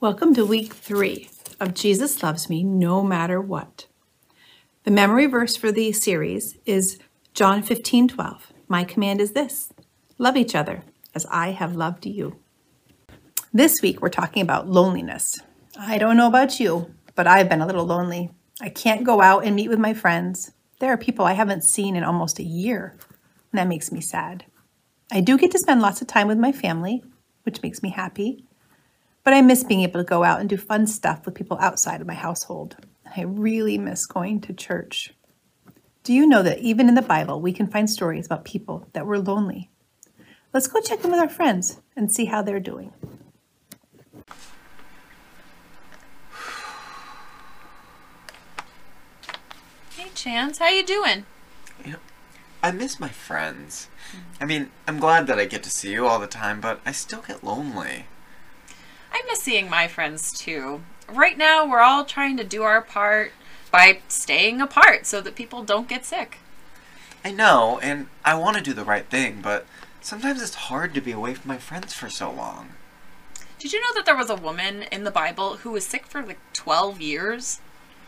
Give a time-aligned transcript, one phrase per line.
[0.00, 1.28] Welcome to week three
[1.60, 3.86] of Jesus Loves Me No Matter What.
[4.84, 6.98] The memory verse for the series is
[7.34, 8.50] John 15 12.
[8.66, 9.74] My command is this
[10.16, 10.84] love each other
[11.14, 12.38] as I have loved you.
[13.52, 15.34] This week we're talking about loneliness.
[15.78, 18.30] I don't know about you, but I've been a little lonely.
[18.58, 20.52] I can't go out and meet with my friends.
[20.78, 22.96] There are people I haven't seen in almost a year,
[23.52, 24.46] and that makes me sad.
[25.12, 27.04] I do get to spend lots of time with my family,
[27.42, 28.46] which makes me happy.
[29.22, 32.00] But I miss being able to go out and do fun stuff with people outside
[32.00, 32.76] of my household.
[33.16, 35.12] I really miss going to church.
[36.02, 39.04] Do you know that even in the Bible, we can find stories about people that
[39.04, 39.68] were lonely?
[40.54, 42.92] Let's go check in with our friends and see how they're doing.
[49.94, 51.26] Hey Chance, how you doing?
[51.84, 51.98] You know,
[52.62, 53.88] I miss my friends.
[54.40, 56.92] I mean, I'm glad that I get to see you all the time, but I
[56.92, 58.06] still get lonely.
[59.12, 60.82] I miss seeing my friends too.
[61.08, 63.32] Right now, we're all trying to do our part
[63.70, 66.38] by staying apart so that people don't get sick.
[67.24, 69.66] I know, and I want to do the right thing, but
[70.00, 72.70] sometimes it's hard to be away from my friends for so long.
[73.58, 76.22] Did you know that there was a woman in the Bible who was sick for
[76.22, 77.60] like 12 years?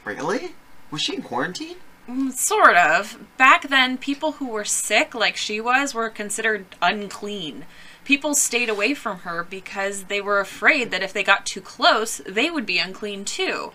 [0.05, 0.55] Really?
[0.91, 1.77] Was she in quarantine?
[2.09, 3.19] Mm, Sort of.
[3.37, 7.67] Back then, people who were sick, like she was, were considered unclean.
[8.05, 12.21] People stayed away from her because they were afraid that if they got too close,
[12.27, 13.73] they would be unclean too.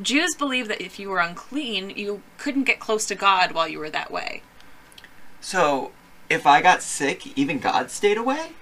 [0.00, 3.78] Jews believed that if you were unclean, you couldn't get close to God while you
[3.78, 4.42] were that way.
[5.40, 5.92] So,
[6.28, 8.52] if I got sick, even God stayed away?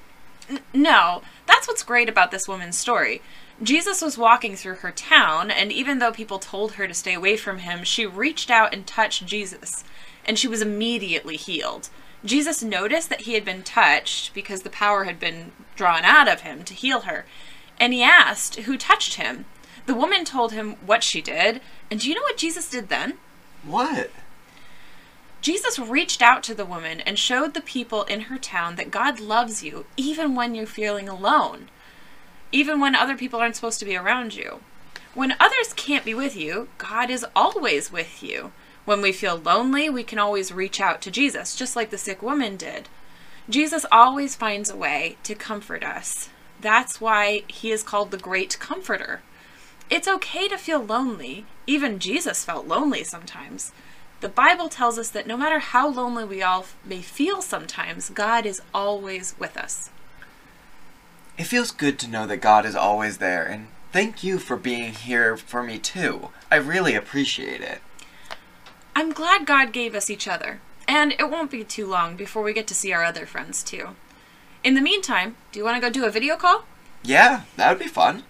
[0.73, 3.23] No, that's what's great about this woman's story.
[3.63, 7.37] Jesus was walking through her town, and even though people told her to stay away
[7.37, 9.83] from him, she reached out and touched Jesus,
[10.27, 11.89] and she was immediately healed.
[12.25, 16.41] Jesus noticed that he had been touched because the power had been drawn out of
[16.41, 17.25] him to heal her,
[17.79, 19.45] and he asked who touched him.
[19.87, 23.15] The woman told him what she did, and do you know what Jesus did then?
[23.65, 24.11] What?
[25.41, 29.21] Jesus reached out to the woman and showed the people in her town that God
[29.21, 31.69] loves you even when you're feeling alone,
[32.51, 34.61] even when other people aren't supposed to be around you.
[35.15, 38.53] When others can't be with you, God is always with you.
[38.87, 42.23] When we feel lonely, we can always reach out to Jesus, just like the sick
[42.23, 42.89] woman did.
[43.51, 46.31] Jesus always finds a way to comfort us.
[46.61, 49.23] That's why he is called the Great Comforter.
[49.91, 51.47] It's okay to feel lonely.
[51.67, 53.73] Even Jesus felt lonely sometimes.
[54.21, 58.47] The Bible tells us that no matter how lonely we all may feel sometimes, God
[58.47, 59.91] is always with us.
[61.37, 64.93] It feels good to know that God is always there, and thank you for being
[64.93, 66.29] here for me too.
[66.53, 67.81] I really appreciate it.
[68.97, 70.59] I'm glad God gave us each other,
[70.89, 73.89] and it won't be too long before we get to see our other friends too.
[74.65, 76.65] In the meantime, do you want to go do a video call?
[77.03, 78.23] Yeah, that would be fun.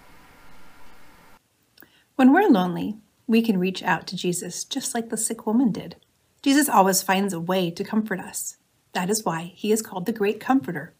[2.17, 2.97] When we're lonely,
[3.27, 5.95] we can reach out to Jesus just like the sick woman did.
[6.41, 8.57] Jesus always finds a way to comfort us.
[8.91, 10.93] That is why he is called the Great Comforter.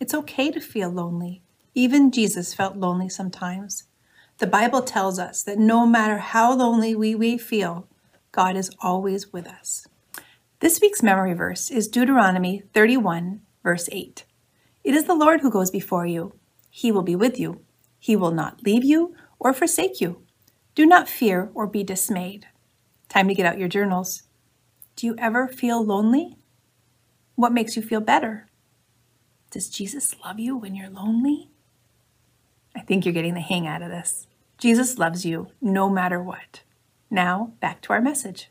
[0.00, 1.42] It's okay to feel lonely.
[1.76, 3.84] Even Jesus felt lonely sometimes.
[4.38, 7.86] The Bible tells us that no matter how lonely we may feel,
[8.36, 9.86] God is always with us.
[10.60, 14.26] This week's memory verse is Deuteronomy 31, verse 8.
[14.84, 16.34] It is the Lord who goes before you.
[16.68, 17.62] He will be with you.
[17.98, 20.20] He will not leave you or forsake you.
[20.74, 22.46] Do not fear or be dismayed.
[23.08, 24.24] Time to get out your journals.
[24.96, 26.36] Do you ever feel lonely?
[27.36, 28.48] What makes you feel better?
[29.50, 31.48] Does Jesus love you when you're lonely?
[32.74, 34.26] I think you're getting the hang out of this.
[34.58, 36.60] Jesus loves you no matter what.
[37.10, 38.50] Now, back to our message.